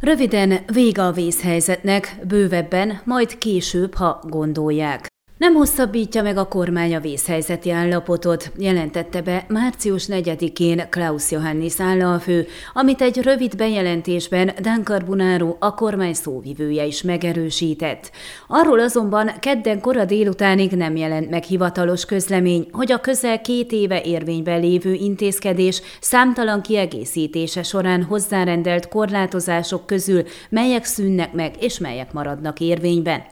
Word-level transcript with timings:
Röviden 0.00 0.64
vége 0.72 1.02
a 1.02 1.12
vészhelyzetnek, 1.12 2.16
bővebben, 2.28 3.00
majd 3.04 3.38
később, 3.38 3.94
ha 3.94 4.20
gondolják. 4.28 5.06
Nem 5.38 5.54
hosszabbítja 5.54 6.22
meg 6.22 6.36
a 6.36 6.48
kormány 6.48 6.94
a 6.94 7.00
vészhelyzeti 7.00 7.70
állapotot, 7.70 8.50
jelentette 8.56 9.22
be 9.22 9.44
március 9.48 10.06
4-én 10.08 10.86
Klaus 10.90 11.30
Johannis 11.30 11.80
államfő, 11.80 12.46
amit 12.72 13.00
egy 13.00 13.22
rövid 13.22 13.56
bejelentésben 13.56 14.50
Dan 14.60 14.84
Carbonaro, 14.84 15.56
a 15.58 15.74
kormány 15.74 16.14
szóvivője 16.14 16.84
is 16.84 17.02
megerősített. 17.02 18.10
Arról 18.46 18.80
azonban 18.80 19.30
kedden 19.40 19.80
kora 19.80 20.04
délutánig 20.04 20.70
nem 20.70 20.96
jelent 20.96 21.30
meg 21.30 21.42
hivatalos 21.42 22.04
közlemény, 22.04 22.68
hogy 22.72 22.92
a 22.92 23.00
közel 23.00 23.40
két 23.40 23.72
éve 23.72 24.02
érvényben 24.02 24.60
lévő 24.60 24.92
intézkedés 24.92 25.82
számtalan 26.00 26.60
kiegészítése 26.60 27.62
során 27.62 28.02
hozzárendelt 28.02 28.88
korlátozások 28.88 29.86
közül 29.86 30.22
melyek 30.48 30.84
szűnnek 30.84 31.32
meg 31.32 31.54
és 31.60 31.78
melyek 31.78 32.12
maradnak 32.12 32.60
érvényben. 32.60 33.22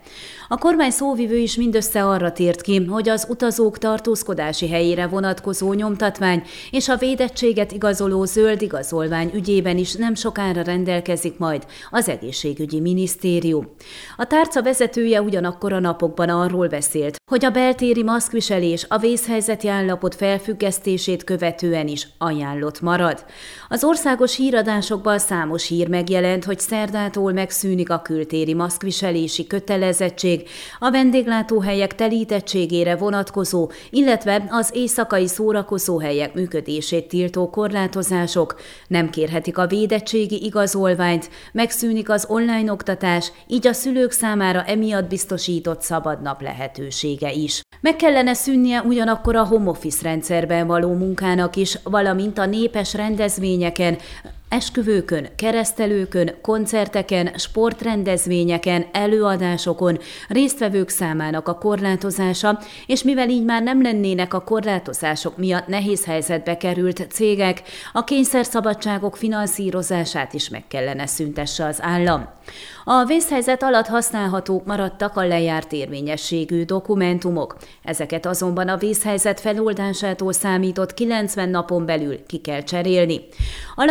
A 0.48 0.56
kormány 0.56 0.90
szóvivő 0.90 1.36
is 1.36 1.56
mindössze 1.56 1.95
arra 2.02 2.32
tért 2.32 2.60
ki, 2.60 2.84
hogy 2.84 3.08
az 3.08 3.26
utazók 3.28 3.78
tartózkodási 3.78 4.68
helyére 4.68 5.06
vonatkozó 5.06 5.72
nyomtatvány 5.72 6.42
és 6.70 6.88
a 6.88 6.96
védettséget 6.96 7.72
igazoló 7.72 8.24
zöld 8.24 8.62
igazolvány 8.62 9.30
ügyében 9.34 9.78
is 9.78 9.94
nem 9.94 10.14
sokára 10.14 10.62
rendelkezik 10.62 11.38
majd 11.38 11.66
az 11.90 12.08
egészségügyi 12.08 12.80
minisztérium. 12.80 13.74
A 14.16 14.26
tárca 14.26 14.62
vezetője 14.62 15.22
ugyanakkor 15.22 15.72
a 15.72 15.80
napokban 15.80 16.28
arról 16.28 16.68
beszélt, 16.68 17.16
hogy 17.30 17.44
a 17.44 17.50
beltéri 17.50 18.02
maszkviselés 18.02 18.86
a 18.88 18.98
vészhelyzeti 18.98 19.68
állapot 19.68 20.14
felfüggesztését 20.14 21.24
követően 21.24 21.86
is 21.86 22.08
ajánlott 22.18 22.80
marad. 22.80 23.24
Az 23.68 23.84
országos 23.84 24.36
híradásokban 24.36 25.18
számos 25.18 25.68
hír 25.68 25.88
megjelent, 25.88 26.44
hogy 26.44 26.58
szerdától 26.58 27.32
megszűnik 27.32 27.90
a 27.90 28.02
kültéri 28.02 28.54
maszkviselési 28.54 29.46
kötelezettség, 29.46 30.48
a 30.78 30.90
vendéglátóhelyek 30.90 31.85
telítettségére 31.94 32.96
vonatkozó, 32.96 33.70
illetve 33.90 34.44
az 34.48 34.70
éjszakai 34.72 35.26
szórakozóhelyek 35.26 36.34
működését 36.34 37.08
tiltó 37.08 37.50
korlátozások, 37.50 38.60
nem 38.88 39.10
kérhetik 39.10 39.58
a 39.58 39.66
védettségi 39.66 40.44
igazolványt, 40.44 41.30
megszűnik 41.52 42.10
az 42.10 42.26
online 42.28 42.72
oktatás, 42.72 43.32
így 43.46 43.66
a 43.66 43.72
szülők 43.72 44.10
számára 44.10 44.62
emiatt 44.62 45.08
biztosított 45.08 45.80
szabadnap 45.82 46.42
lehetősége 46.42 47.32
is. 47.32 47.60
Meg 47.80 47.96
kellene 47.96 48.34
szűnnie 48.34 48.82
ugyanakkor 48.82 49.36
a 49.36 49.44
home 49.44 49.70
office 49.70 50.02
rendszerben 50.02 50.66
való 50.66 50.94
munkának 50.94 51.56
is, 51.56 51.78
valamint 51.82 52.38
a 52.38 52.46
népes 52.46 52.94
rendezvényeken, 52.94 53.98
Esküvőkön, 54.56 55.28
keresztelőkön, 55.36 56.34
koncerteken, 56.42 57.32
sportrendezvényeken, 57.36 58.86
előadásokon 58.92 59.98
résztvevők 60.28 60.88
számának 60.88 61.48
a 61.48 61.58
korlátozása, 61.58 62.58
és 62.86 63.02
mivel 63.02 63.28
így 63.28 63.44
már 63.44 63.62
nem 63.62 63.82
lennének 63.82 64.34
a 64.34 64.40
korlátozások 64.40 65.36
miatt 65.36 65.66
nehéz 65.66 66.04
helyzetbe 66.04 66.56
került 66.56 67.06
cégek, 67.10 67.62
a 67.92 68.04
kényszerszabadságok 68.04 69.16
finanszírozását 69.16 70.34
is 70.34 70.48
meg 70.48 70.64
kellene 70.68 71.06
szüntesse 71.06 71.64
az 71.64 71.78
állam. 71.82 72.28
A 72.84 73.04
vészhelyzet 73.04 73.62
alatt 73.62 73.86
használhatók 73.86 74.66
maradtak 74.66 75.16
a 75.16 75.26
lejárt 75.26 75.72
érvényességű 75.72 76.64
dokumentumok. 76.64 77.56
Ezeket 77.82 78.26
azonban 78.26 78.68
a 78.68 78.76
vészhelyzet 78.76 79.40
feloldásától 79.40 80.32
számított 80.32 80.94
90 80.94 81.48
napon 81.48 81.86
belül 81.86 82.26
ki 82.26 82.38
kell 82.38 82.62
cserélni. 82.62 83.20
A 83.74 83.84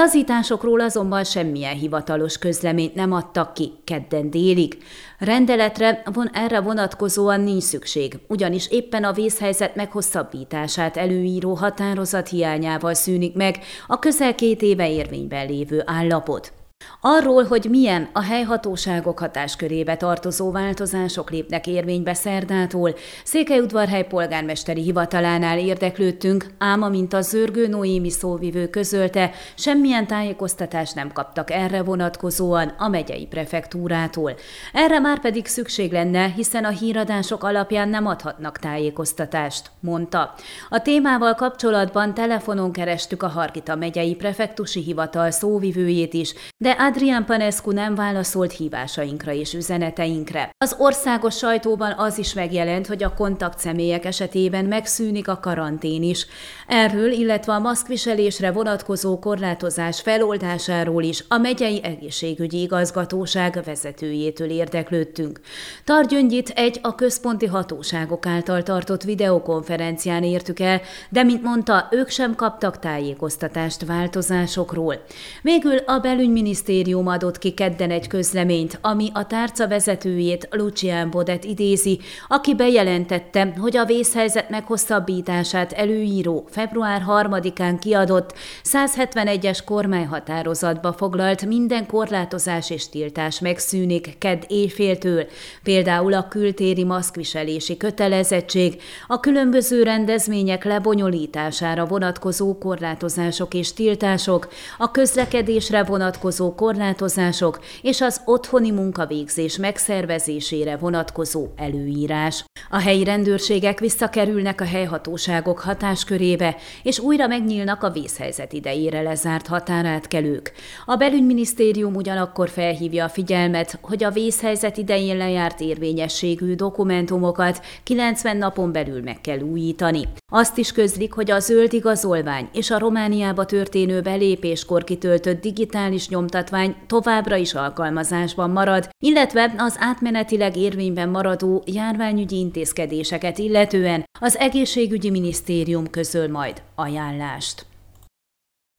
lazításokról 0.55 0.79
azonban 0.79 1.23
semmilyen 1.23 1.75
hivatalos 1.75 2.37
közleményt 2.37 2.95
nem 2.95 3.11
adtak 3.11 3.53
ki 3.53 3.71
kedden 3.83 4.29
délig. 4.29 4.77
Rendeletre 5.19 6.03
von 6.13 6.29
erre 6.33 6.59
vonatkozóan 6.59 7.41
nincs 7.41 7.63
szükség, 7.63 8.19
ugyanis 8.27 8.67
éppen 8.69 9.03
a 9.03 9.11
vészhelyzet 9.11 9.75
meghosszabbítását 9.75 10.97
előíró 10.97 11.53
határozat 11.53 12.29
hiányával 12.29 12.93
szűnik 12.93 13.35
meg 13.35 13.59
a 13.87 13.99
közel 13.99 14.35
két 14.35 14.61
éve 14.61 14.89
érvényben 14.89 15.47
lévő 15.47 15.83
állapot. 15.85 16.53
Arról, 17.01 17.43
hogy 17.43 17.67
milyen 17.69 18.09
a 18.13 18.21
helyhatóságok 18.21 19.19
hatáskörébe 19.19 19.95
tartozó 19.95 20.51
változások 20.51 21.29
lépnek 21.29 21.67
érvénybe 21.67 22.13
szerdától, 22.13 22.95
Székelyudvarhely 23.23 24.03
polgármesteri 24.07 24.81
hivatalánál 24.81 25.59
érdeklődtünk, 25.59 26.45
ám 26.57 26.81
amint 26.81 27.13
a 27.13 27.21
zörgő 27.21 27.67
Noémi 27.67 28.09
szóvivő 28.09 28.67
közölte, 28.67 29.31
semmilyen 29.55 30.07
tájékoztatást 30.07 30.95
nem 30.95 31.11
kaptak 31.11 31.51
erre 31.51 31.83
vonatkozóan 31.83 32.67
a 32.77 32.87
megyei 32.87 33.25
prefektúrától. 33.25 34.35
Erre 34.73 34.99
már 34.99 35.19
pedig 35.19 35.45
szükség 35.45 35.91
lenne, 35.91 36.33
hiszen 36.35 36.63
a 36.63 36.69
híradások 36.69 37.43
alapján 37.43 37.89
nem 37.89 38.07
adhatnak 38.07 38.59
tájékoztatást, 38.59 39.71
mondta. 39.79 40.33
A 40.69 40.81
témával 40.81 41.33
kapcsolatban 41.33 42.13
telefonon 42.13 42.71
kerestük 42.71 43.23
a 43.23 43.27
Hargita 43.27 43.75
megyei 43.75 44.15
prefektusi 44.15 44.81
hivatal 44.81 45.31
szóvivőjét 45.31 46.13
is, 46.13 46.33
de 46.57 46.71
Adrián 46.77 47.25
Panescu 47.25 47.71
nem 47.71 47.95
válaszolt 47.95 48.51
hívásainkra 48.51 49.31
és 49.33 49.53
üzeneteinkre. 49.53 50.49
Az 50.57 50.75
országos 50.79 51.37
sajtóban 51.37 51.93
az 51.97 52.17
is 52.17 52.33
megjelent, 52.33 52.87
hogy 52.87 53.03
a 53.03 53.13
kontakt 53.13 53.59
személyek 53.59 54.05
esetében 54.05 54.65
megszűnik 54.65 55.27
a 55.27 55.39
karantén 55.39 56.03
is. 56.03 56.25
Erről, 56.67 57.11
illetve 57.11 57.53
a 57.53 57.59
maszkviselésre 57.59 58.51
vonatkozó 58.51 59.19
korlátozás 59.19 60.01
feloldásáról 60.01 61.03
is 61.03 61.23
a 61.27 61.37
megyei 61.37 61.83
egészségügyi 61.83 62.61
igazgatóság 62.61 63.61
vezetőjétől 63.65 64.49
érdeklődtünk. 64.49 65.39
Targyöngyit 65.83 66.49
egy 66.49 66.79
a 66.81 66.95
központi 66.95 67.45
hatóságok 67.45 68.25
által 68.25 68.63
tartott 68.63 69.03
videokonferencián 69.03 70.23
értük 70.23 70.59
el, 70.59 70.81
de 71.09 71.23
mint 71.23 71.43
mondta, 71.43 71.87
ők 71.91 72.09
sem 72.09 72.35
kaptak 72.35 72.79
tájékoztatást 72.79 73.85
változásokról. 73.85 75.03
Végül 75.41 75.77
a 75.77 75.99
belügyminisztérium 75.99 76.63
minisztérium 76.65 77.07
adott 77.07 77.37
ki 77.37 77.51
kedden 77.51 77.91
egy 77.91 78.07
közleményt, 78.07 78.77
ami 78.81 79.09
a 79.13 79.27
tárca 79.27 79.67
vezetőjét, 79.67 80.47
Lucian 80.51 81.09
Bodet 81.09 81.43
idézi, 81.43 81.99
aki 82.27 82.55
bejelentette, 82.55 83.53
hogy 83.57 83.77
a 83.77 83.85
vészhelyzet 83.85 84.49
meghosszabbítását 84.49 85.71
előíró 85.71 86.47
február 86.49 87.03
3-án 87.07 87.77
kiadott 87.79 88.33
171-es 88.63 89.59
kormányhatározatba 89.65 90.93
foglalt 90.93 91.45
minden 91.45 91.85
korlátozás 91.85 92.69
és 92.69 92.89
tiltás 92.89 93.39
megszűnik 93.39 94.17
kedd 94.17 94.41
éjféltől, 94.47 95.25
például 95.63 96.13
a 96.13 96.27
kültéri 96.27 96.83
maszkviselési 96.83 97.77
kötelezettség, 97.77 98.81
a 99.07 99.19
különböző 99.19 99.83
rendezvények 99.83 100.63
lebonyolítására 100.63 101.85
vonatkozó 101.85 102.57
korlátozások 102.57 103.53
és 103.53 103.73
tiltások, 103.73 104.47
a 104.77 104.91
közlekedésre 104.91 105.83
vonatkozó 105.83 106.54
korlátozások 106.55 107.59
és 107.81 108.01
az 108.01 108.21
otthoni 108.25 108.71
munkavégzés 108.71 109.57
megszervezésére 109.57 110.77
vonatkozó 110.77 111.47
előírás. 111.55 112.43
A 112.69 112.79
helyi 112.79 113.03
rendőrségek 113.03 113.79
visszakerülnek 113.79 114.61
a 114.61 114.65
helyhatóságok 114.65 115.59
hatáskörébe, 115.59 116.55
és 116.83 116.99
újra 116.99 117.27
megnyílnak 117.27 117.83
a 117.83 117.89
vészhelyzet 117.89 118.53
idejére 118.53 119.01
lezárt 119.01 119.47
határátkelők. 119.47 120.51
A 120.85 120.95
belügyminisztérium 120.95 121.95
ugyanakkor 121.95 122.49
felhívja 122.49 123.05
a 123.05 123.09
figyelmet, 123.09 123.77
hogy 123.81 124.03
a 124.03 124.11
vészhelyzet 124.11 124.77
idején 124.77 125.17
lejárt 125.17 125.59
érvényességű 125.59 126.55
dokumentumokat 126.55 127.65
90 127.83 128.37
napon 128.37 128.71
belül 128.71 129.01
meg 129.01 129.21
kell 129.21 129.39
újítani. 129.39 130.01
Azt 130.31 130.57
is 130.57 130.71
közlik, 130.71 131.13
hogy 131.13 131.31
a 131.31 131.39
zöld 131.39 131.73
igazolvány 131.73 132.49
és 132.53 132.71
a 132.71 132.79
Romániába 132.79 133.45
történő 133.45 134.01
belépéskor 134.01 134.83
kitöltött 134.83 135.41
digitális 135.41 136.07
nyomtatvány 136.45 136.75
továbbra 136.87 137.35
is 137.35 137.53
alkalmazásban 137.53 138.49
marad, 138.49 138.89
illetve 139.03 139.53
az 139.57 139.75
átmenetileg 139.79 140.57
érvényben 140.57 141.09
maradó 141.09 141.63
járványügyi 141.65 142.37
intézkedéseket 142.37 143.37
illetően 143.37 144.03
az 144.19 144.37
egészségügyi 144.37 145.09
minisztérium 145.09 145.89
közöl 145.89 146.29
majd 146.29 146.61
ajánlást. 146.75 147.65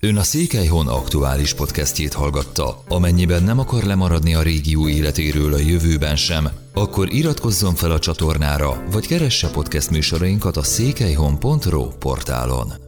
Ön 0.02 0.16
a 0.16 0.22
Székelyhon 0.22 0.88
aktuális 0.88 1.54
podcastjét 1.54 2.12
hallgatta. 2.12 2.82
Amennyiben 2.88 3.42
nem 3.42 3.58
akar 3.58 3.82
lemaradni 3.82 4.34
a 4.34 4.42
régió 4.42 4.88
életéről 4.88 5.52
a 5.52 5.58
jövőben 5.58 6.16
sem, 6.16 6.48
akkor 6.74 7.12
iratkozzon 7.12 7.74
fel 7.74 7.90
a 7.90 7.98
csatornára, 7.98 8.84
vagy 8.90 9.06
keresse 9.06 9.50
podcast 9.50 9.90
műsorainkat 9.90 10.56
a 10.56 10.62
székelyhon.pro 10.62 11.88
portálon. 11.88 12.85